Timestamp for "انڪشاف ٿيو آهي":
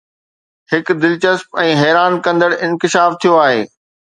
2.69-3.65